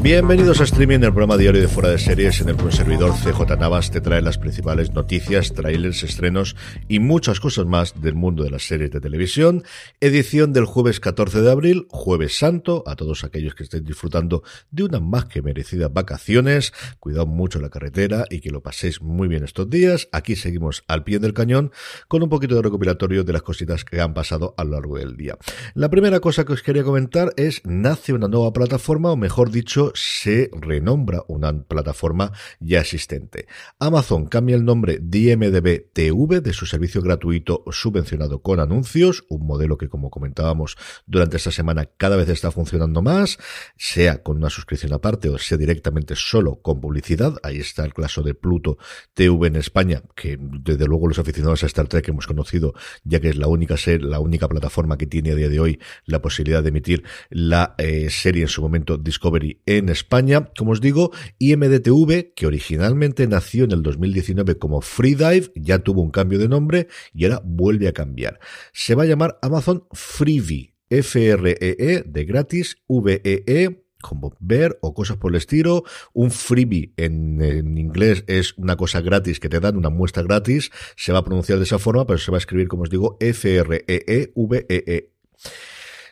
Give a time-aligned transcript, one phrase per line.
[0.00, 3.10] Bienvenidos a Streaming, el programa diario de Fuera de Series en el que un servidor
[3.14, 6.54] CJ Navas te trae las principales noticias, trailers, estrenos
[6.86, 9.64] y muchas cosas más del mundo de las series de televisión.
[10.00, 14.84] Edición del jueves 14 de abril, jueves santo, a todos aquellos que estén disfrutando de
[14.84, 16.72] unas más que merecidas vacaciones.
[17.00, 20.08] Cuidado mucho la carretera y que lo paséis muy bien estos días.
[20.12, 21.72] Aquí seguimos al pie del cañón
[22.06, 25.16] con un poquito de recopilatorio de las cositas que han pasado a lo largo del
[25.16, 25.36] día.
[25.74, 29.87] La primera cosa que os quería comentar es nace una nueva plataforma, o mejor dicho,
[29.94, 33.46] se renombra una plataforma ya existente.
[33.78, 39.46] Amazon cambia el nombre de IMDB TV de su servicio gratuito subvencionado con anuncios, un
[39.46, 43.38] modelo que como comentábamos durante esta semana cada vez está funcionando más,
[43.76, 47.36] sea con una suscripción aparte o sea directamente solo con publicidad.
[47.42, 48.78] Ahí está el caso de Pluto
[49.14, 53.28] TV en España, que desde luego los aficionados a Star Trek hemos conocido, ya que
[53.30, 56.68] es la única la única plataforma que tiene a día de hoy la posibilidad de
[56.70, 63.26] emitir la eh, serie en su momento Discovery España, como os digo, IMDTV, que originalmente
[63.26, 67.88] nació en el 2019 como Freedive, ya tuvo un cambio de nombre y ahora vuelve
[67.88, 68.40] a cambiar.
[68.72, 75.16] Se va a llamar Amazon Freebie, F-R-E-E, de gratis, V-E-E, e, como ver o cosas
[75.16, 75.84] por el estilo.
[76.12, 80.70] Un freebie en, en, inglés es una cosa gratis que te dan, una muestra gratis.
[80.96, 83.16] Se va a pronunciar de esa forma, pero se va a escribir, como os digo,
[83.20, 84.32] F-R-E-E-V-E-E.
[84.36, 85.18] -E -E.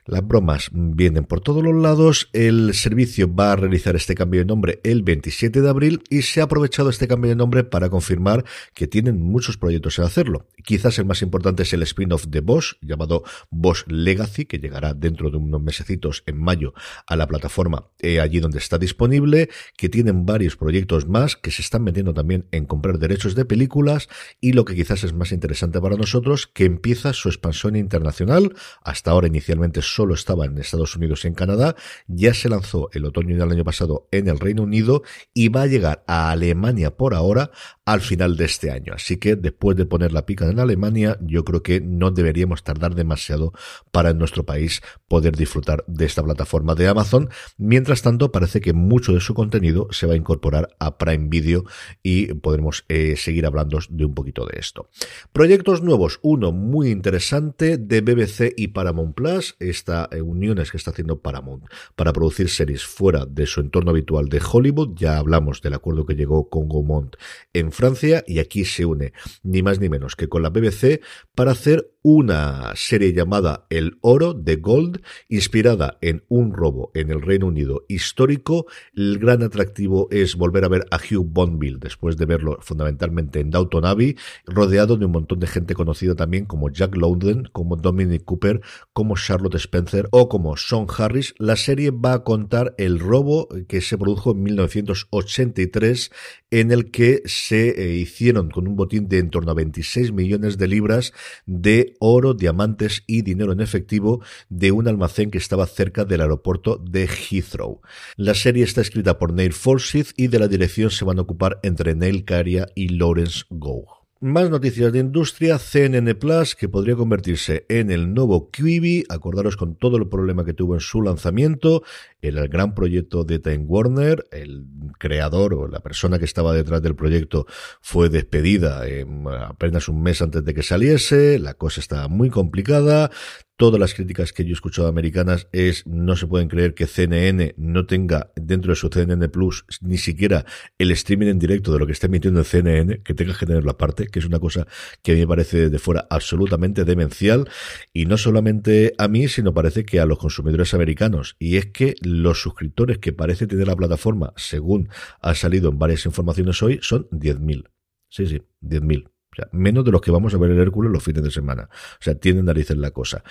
[0.09, 2.29] Las bromas vienen por todos los lados.
[2.33, 6.41] El servicio va a realizar este cambio de nombre el 27 de abril y se
[6.41, 10.47] ha aprovechado este cambio de nombre para confirmar que tienen muchos proyectos en hacerlo.
[10.65, 15.29] Quizás el más importante es el spin-off de Bosch, llamado Bosch Legacy, que llegará dentro
[15.29, 16.73] de unos mesecitos en mayo
[17.09, 21.63] a la plataforma eh, allí donde está disponible, que tienen varios proyectos más que se
[21.63, 24.09] están metiendo también en comprar derechos de películas
[24.41, 28.55] y lo que quizás es más interesante para nosotros, que empieza su expansión internacional.
[28.83, 31.75] Hasta ahora inicialmente solo estaba en Estados Unidos y en Canadá,
[32.07, 35.03] ya se lanzó el otoño del año pasado en el Reino Unido
[35.33, 37.51] y va a llegar a Alemania por ahora
[37.87, 38.93] al final de este año.
[38.95, 42.97] Así que después de poner la pica en Alemania, yo creo que no deberíamos tardar
[42.97, 43.53] demasiado
[43.93, 47.31] para en nuestro país poder disfrutar de esta plataforma de Amazon.
[47.57, 51.65] Mientras tanto, parece que mucho de su contenido se va a incorporar a Prime Video
[52.03, 54.91] y podremos eh, seguir hablando de un poquito de esto.
[55.33, 56.19] Proyectos nuevos.
[56.23, 59.55] Uno muy interesante de BBC y Paramount Plus.
[59.61, 61.65] Esta eh, uniones que está haciendo Paramount
[61.95, 64.97] para producir series fuera de su entorno habitual de Hollywood.
[64.97, 67.15] Ya hablamos del acuerdo que llegó con Gaumont
[67.53, 71.01] en Francia y aquí se une ni más ni menos que con la BBC
[71.35, 77.21] para hacer una serie llamada El Oro de Gold, inspirada en un robo en el
[77.21, 78.67] Reino Unido histórico.
[78.95, 83.51] El gran atractivo es volver a ver a Hugh Bonneville después de verlo fundamentalmente en
[83.51, 84.17] Downton Abbey,
[84.47, 88.61] rodeado de un montón de gente conocida también como Jack London, como Dominic Cooper,
[88.93, 91.35] como Charlotte Spencer o como Sean Harris.
[91.39, 96.13] La serie va a contar el robo que se produjo en 1983
[96.53, 100.59] en el que se eh, hicieron con un botín de en torno a 26 millones
[100.59, 101.13] de libras
[101.47, 106.77] de oro, diamantes y dinero en efectivo de un almacén que estaba cerca del aeropuerto
[106.79, 107.81] de Heathrow.
[108.17, 111.59] La serie está escrita por Neil Forsyth y de la dirección se van a ocupar
[111.63, 114.07] entre Neil Caria y Lawrence Gough.
[114.19, 119.77] Más noticias de industria, CNN Plus, que podría convertirse en el nuevo Quibi, acordaros con
[119.77, 121.83] todo el problema que tuvo en su lanzamiento,
[122.27, 124.67] el gran proyecto de Time Warner, el
[124.99, 127.47] creador o la persona que estaba detrás del proyecto
[127.81, 133.11] fue despedida en apenas un mes antes de que saliese, la cosa está muy complicada,
[133.57, 137.55] todas las críticas que yo he escuchado americanas es no se pueden creer que CNN
[137.57, 140.45] no tenga dentro de su CNN Plus ni siquiera
[140.79, 143.71] el streaming en directo de lo que está emitiendo el CNN, que tenga que tenerlo
[143.71, 144.67] aparte, que es una cosa
[145.03, 147.49] que a mí me parece de fuera absolutamente demencial
[147.93, 151.37] y no solamente a mí, sino parece que a los consumidores americanos.
[151.39, 154.89] Y es que los suscriptores que parece tener la plataforma, según
[155.21, 157.71] ha salido en varias informaciones hoy, son 10.000.
[158.09, 159.11] Sí, sí, 10.000.
[159.53, 161.69] Menos de los que vamos a ver el Hércules los fines de semana.
[161.73, 163.23] O sea, tienen narices la cosa.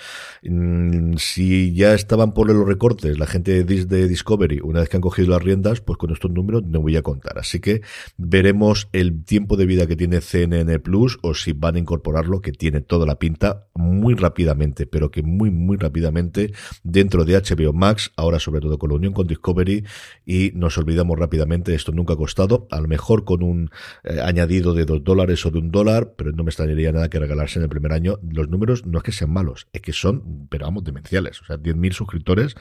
[0.42, 5.00] Mm, si ya estaban por los recortes la gente de Discovery, una vez que han
[5.00, 7.38] cogido las riendas, pues con estos números no voy a contar.
[7.38, 7.82] Así que
[8.16, 12.52] veremos el tiempo de vida que tiene CNN Plus o si van a incorporarlo, que
[12.52, 16.52] tiene toda la pinta muy rápidamente, pero que muy, muy rápidamente
[16.82, 19.84] dentro de HBO Max, ahora sobre todo con la unión con Discovery
[20.24, 23.70] y nos olvidamos rápidamente, esto nunca ha costado, a lo mejor con un
[24.04, 25.85] eh, añadido de dos dólares o de un dólar,
[26.16, 28.18] pero no me extrañaría nada que regalarse en el primer año.
[28.28, 31.40] Los números no es que sean malos, es que son, pero vamos, demenciales.
[31.42, 32.54] O sea, 10.000 suscriptores,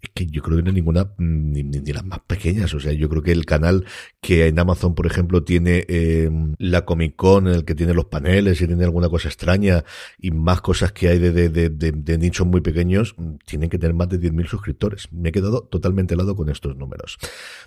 [0.00, 1.62] es que yo creo que no ninguna, ni,
[1.92, 2.72] las más pequeñas.
[2.74, 3.84] O sea, yo creo que el canal
[4.20, 8.60] que en Amazon, por ejemplo, tiene eh, la Comic Con, el que tiene los paneles
[8.60, 9.84] y tiene alguna cosa extraña
[10.18, 13.14] y más cosas que hay de, de, de, de nichos muy pequeños,
[13.44, 15.12] tienen que tener más de 10.000 suscriptores.
[15.12, 17.18] Me he quedado totalmente helado con estos números.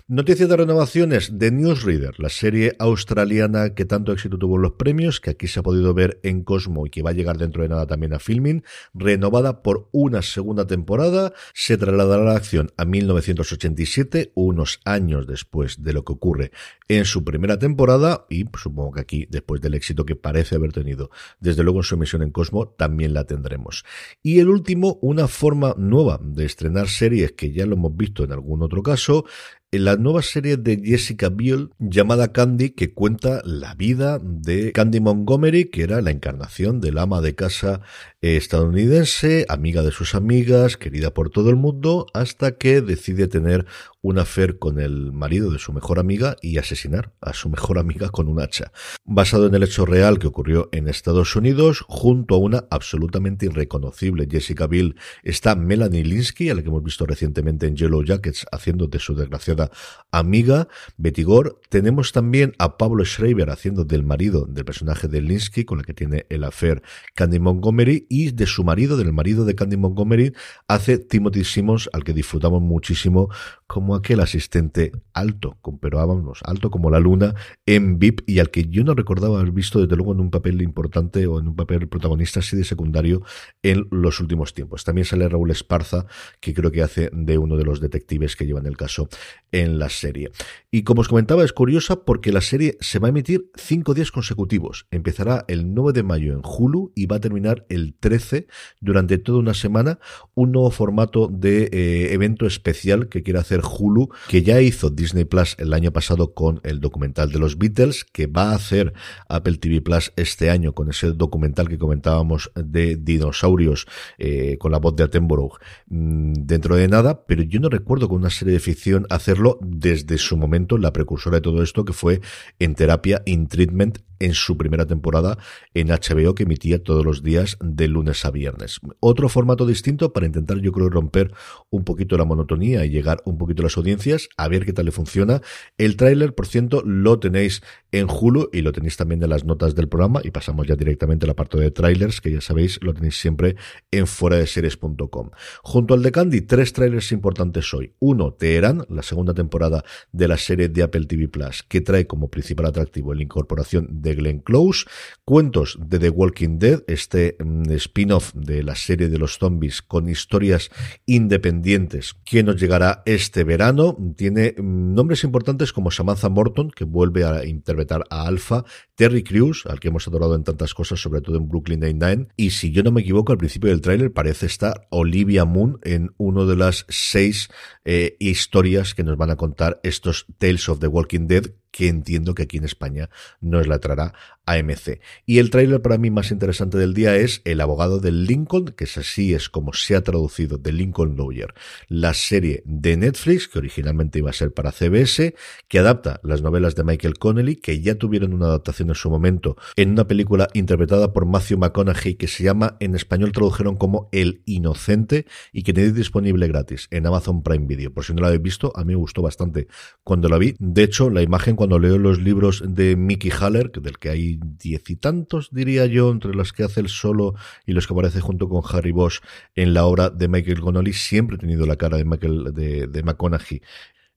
[0.08, 5.20] Noticias de renovaciones de Newsreader, la serie australiana que tanto éxito tuvo en los premios
[5.20, 7.68] que aquí se ha podido ver en Cosmo y que va a llegar dentro de
[7.68, 14.32] nada también a Filming, renovada por una segunda temporada, se trasladará la acción a 1987,
[14.34, 16.50] unos años después de lo que ocurre
[16.88, 21.10] en su primera temporada y supongo que aquí, después del éxito que parece haber tenido,
[21.40, 23.84] desde luego en su emisión en Cosmo, también la tendremos.
[24.22, 28.32] Y el último, una forma nueva de estrenar series que ya lo hemos visto en
[28.32, 29.26] algún otro caso,
[29.72, 34.98] en la nueva serie de Jessica Biel llamada Candy, que cuenta la vida de Candy
[34.98, 37.80] Montgomery, que era la encarnación del ama de casa
[38.20, 43.64] estadounidense, amiga de sus amigas, querida por todo el mundo, hasta que decide tener
[44.02, 48.08] un affair con el marido de su mejor amiga y asesinar a su mejor amiga
[48.08, 48.72] con un hacha.
[49.04, 54.26] Basado en el hecho real que ocurrió en Estados Unidos, junto a una absolutamente irreconocible
[54.30, 58.86] Jessica Biel, está Melanie Linsky, a la que hemos visto recientemente en Yellow Jackets, haciendo
[58.86, 59.70] de su desgraciada
[60.10, 61.52] amiga, Betty Gore.
[61.68, 65.94] Tenemos también a Pablo Schreiber haciendo del marido del personaje de Linsky, con el que
[65.94, 66.82] tiene el affair
[67.14, 70.32] Candy Montgomery, y de su marido, del marido de Candy Montgomery,
[70.68, 73.28] hace Timothy Simmons, al que disfrutamos muchísimo
[73.70, 77.36] como aquel asistente alto, pero vámonos, alto como la luna
[77.66, 80.60] en VIP y al que yo no recordaba haber visto desde luego en un papel
[80.60, 83.22] importante o en un papel protagonista así de secundario
[83.62, 84.82] en los últimos tiempos.
[84.82, 86.06] También sale Raúl Esparza,
[86.40, 89.08] que creo que hace de uno de los detectives que llevan el caso
[89.52, 90.32] en la serie.
[90.72, 94.10] Y como os comentaba, es curiosa porque la serie se va a emitir cinco días
[94.10, 94.88] consecutivos.
[94.90, 98.48] Empezará el 9 de mayo en Hulu y va a terminar el 13
[98.80, 100.00] durante toda una semana,
[100.34, 105.24] un nuevo formato de eh, evento especial que quiere hacer Hulu, que ya hizo Disney
[105.24, 108.92] Plus el año pasado con el documental de los Beatles, que va a hacer
[109.28, 113.86] Apple TV Plus este año con ese documental que comentábamos de dinosaurios
[114.18, 115.58] eh, con la voz de Attenborough
[115.88, 120.18] mm, dentro de nada, pero yo no recuerdo con una serie de ficción hacerlo desde
[120.18, 122.20] su momento, la precursora de todo esto, que fue
[122.58, 125.38] en terapia, in treatment, en su primera temporada
[125.74, 128.78] en HBO que emitía todos los días de lunes a viernes.
[129.00, 131.32] Otro formato distinto para intentar yo creo romper
[131.70, 134.86] un poquito la monotonía y llegar un poquito a las audiencias, a ver qué tal
[134.86, 135.40] le funciona.
[135.78, 137.62] El tráiler, por cierto, lo tenéis
[137.92, 141.26] en Hulu y lo tenéis también en las notas del programa y pasamos ya directamente
[141.26, 143.56] a la parte de trailers que ya sabéis lo tenéis siempre
[143.90, 145.30] en fuera de series.com.
[145.62, 147.94] Junto al de Candy, tres trailers importantes hoy.
[147.98, 152.28] Uno, Teherán, la segunda temporada de la serie de Apple TV Plus, que trae como
[152.28, 154.86] principal atractivo la incorporación de Glenn Close,
[155.24, 160.08] cuentos de The Walking Dead, este mm, spin-off de la serie de los zombies con
[160.08, 160.70] historias
[161.06, 163.96] independientes que nos llegará este verano.
[164.16, 169.66] Tiene mm, nombres importantes como Samantha Morton, que vuelve a interpretar a Alpha, Terry Crews,
[169.66, 172.82] al que hemos adorado en tantas cosas, sobre todo en Brooklyn Nine-Nine, y si yo
[172.82, 176.86] no me equivoco, al principio del tráiler parece estar Olivia Moon en uno de las
[176.88, 177.48] seis
[177.84, 182.34] eh, historias que nos van a contar estos Tales of the Walking Dead que entiendo
[182.34, 183.08] que aquí en España
[183.40, 184.12] nos la traerá
[184.44, 185.00] AMC.
[185.24, 188.84] Y el tráiler para mí más interesante del día es El abogado del Lincoln, que
[188.84, 191.54] es así es como se ha traducido de Lincoln Lawyer,
[191.88, 195.34] la serie de Netflix, que originalmente iba a ser para CBS,
[195.68, 199.56] que adapta las novelas de Michael Connelly, que ya tuvieron una adaptación en su momento
[199.76, 204.42] en una película interpretada por Matthew McConaughey, que se llama, en español tradujeron como El
[204.44, 207.90] Inocente, y que tenéis disponible gratis en Amazon Prime Video.
[207.90, 209.66] Por si no lo habéis visto, a mí me gustó bastante
[210.04, 210.56] cuando la vi.
[210.58, 214.88] De hecho, la imagen cuando leo los libros de Mickey Haller, del que hay diez
[214.90, 217.34] y tantos, diría yo, entre los que hace el solo
[217.66, 219.20] y los que aparece junto con Harry Bosch
[219.54, 223.62] en la obra de Michael Connolly, siempre he tenido la cara de Michael, de McConaughey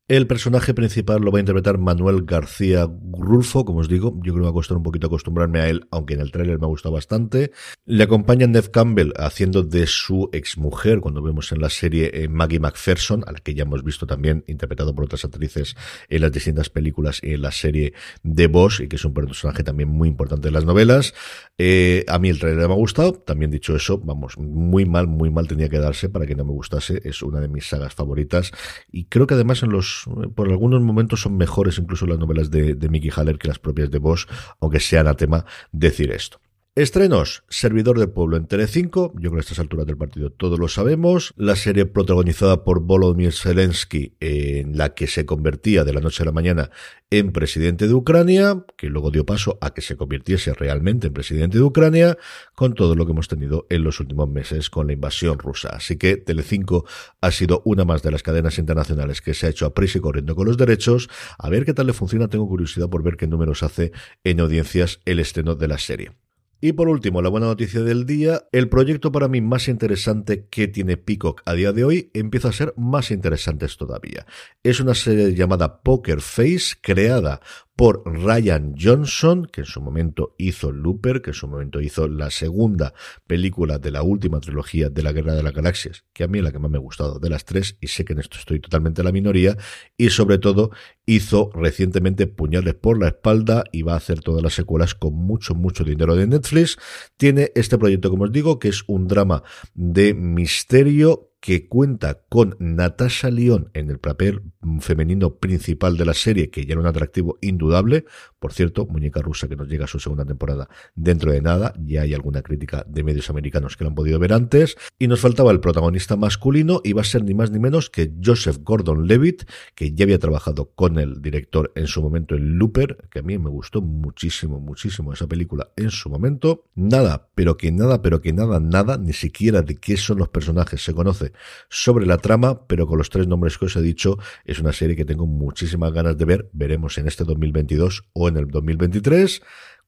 [0.10, 4.34] El personaje principal lo va a interpretar Manuel García Rulfo, como os digo, yo creo
[4.34, 6.66] que me va a costar un poquito acostumbrarme a él, aunque en el tráiler me
[6.66, 7.52] ha gustado bastante.
[7.86, 12.60] Le acompaña Neve Campbell haciendo de su exmujer, cuando vemos en la serie eh, Maggie
[12.60, 15.78] McPherson, a la que ya hemos visto también interpretado por otras actrices
[16.10, 17.94] en las distintas películas y en la serie
[18.24, 21.14] de Bosch, y que es un personaje también muy importante en las novelas.
[21.58, 25.30] Eh, a mí el tráiler me ha gustado, también dicho eso, vamos, muy mal, muy
[25.30, 28.52] mal tenía que darse para que no me gustase, es una de mis sagas favoritas,
[28.92, 29.93] y creo que además en los
[30.36, 34.00] por algunos momentos son mejores incluso las novelas de, Mickey Haller que las propias de
[34.00, 34.28] Bosch,
[34.60, 36.40] aunque sea anatema decir esto.
[36.76, 40.58] Estrenos, Servidor del Pueblo en Telecinco, yo creo que a estas alturas del partido todos
[40.58, 46.02] lo sabemos, la serie protagonizada por Volodymyr Zelensky, en la que se convertía de la
[46.02, 46.72] noche a la mañana
[47.12, 51.60] en presidente de Ucrania, que luego dio paso a que se convirtiese realmente en presidente
[51.60, 52.18] de Ucrania,
[52.56, 55.70] con todo lo que hemos tenido en los últimos meses con la invasión rusa.
[55.74, 56.88] Así que Telecinco
[57.22, 60.02] ha sido una más de las cadenas internacionales que se ha hecho a prisa y
[60.02, 61.08] corriendo con los derechos.
[61.38, 63.92] A ver qué tal le funciona, tengo curiosidad por ver qué números hace
[64.24, 66.23] en audiencias el estreno de la serie.
[66.66, 70.70] Y por último, la buena noticia del día, el proyecto para mí más interesante que
[70.70, 74.26] tiene Peacock a día de hoy empieza a ser más interesante todavía.
[74.64, 77.42] Es una serie llamada Poker Face, creada
[77.76, 82.30] por Ryan Johnson, que en su momento hizo Looper, que en su momento hizo la
[82.30, 82.94] segunda
[83.26, 86.44] película de la última trilogía de la Guerra de las Galaxias, que a mí es
[86.44, 88.60] la que más me ha gustado de las tres, y sé que en esto estoy
[88.60, 89.58] totalmente en la minoría,
[89.98, 90.72] y sobre todo
[91.06, 95.56] hizo recientemente Puñales por la espalda y va a hacer todas las secuelas con mucho,
[95.56, 96.78] mucho dinero de Netflix.
[97.18, 102.56] Tiene este proyecto, como os digo, que es un drama de misterio que cuenta con
[102.60, 104.44] Natasha Lyon en el papel
[104.80, 108.06] femenino principal de la serie, que ya era un atractivo indudable.
[108.40, 111.74] Por cierto, Muñeca Rusa que nos llega a su segunda temporada dentro de nada.
[111.86, 114.78] Ya hay alguna crítica de medios americanos que lo han podido ver antes.
[114.98, 118.14] Y nos faltaba el protagonista masculino y va a ser ni más ni menos que
[118.24, 119.44] Joseph Gordon-Levitt,
[119.76, 123.38] que ya había trabajado con el director en su momento en Looper, que a mí
[123.38, 126.70] me gustó muchísimo, muchísimo esa película en su momento.
[126.74, 130.82] Nada, pero que nada, pero que nada, nada, ni siquiera de qué son los personajes
[130.82, 131.33] se conoce
[131.70, 134.96] sobre la trama, pero con los tres nombres que os he dicho, es una serie
[134.96, 136.50] que tengo muchísimas ganas de ver.
[136.54, 139.42] Veremos en este 2022 o en el 2023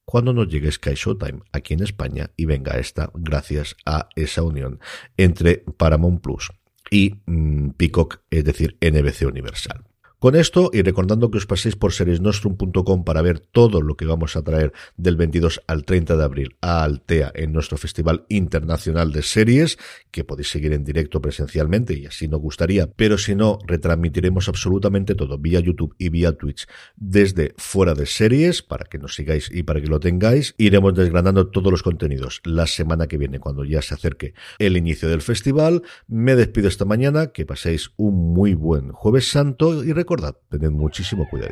[0.06, 4.80] cuando nos llegue Sky Showtime aquí en España y venga esta gracias a esa unión
[5.18, 6.52] entre Paramount Plus
[6.92, 9.84] y mm, Peacock, es decir, NBC Universal.
[10.26, 14.36] Con esto, y recordando que os paséis por seriesnostrum.com para ver todo lo que vamos
[14.36, 19.22] a traer del 22 al 30 de abril a Altea en nuestro Festival Internacional de
[19.22, 19.78] Series,
[20.10, 25.14] que podéis seguir en directo presencialmente y así nos gustaría, pero si no, retransmitiremos absolutamente
[25.14, 26.66] todo vía YouTube y vía Twitch
[26.96, 30.56] desde fuera de series para que nos sigáis y para que lo tengáis.
[30.58, 35.08] Iremos desgranando todos los contenidos la semana que viene cuando ya se acerque el inicio
[35.08, 35.84] del festival.
[36.08, 40.72] Me despido esta mañana, que paséis un muy buen jueves santo y recordad recordad, tened
[40.72, 41.52] muchísimo cuidado.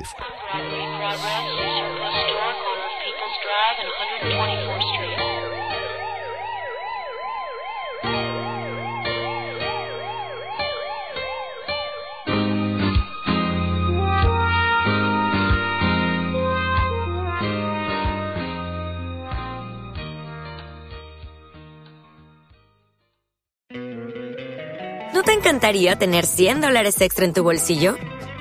[25.14, 27.96] ¿No te encantaría tener 100 dólares extra en tu bolsillo?